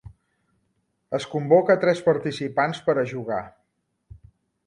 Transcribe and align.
Es 1.17 1.25
convoca 1.33 1.75
a 1.75 1.81
tres 1.83 2.01
participants 2.09 2.81
per 2.87 2.95
a 3.01 3.05
jugar. 3.13 3.43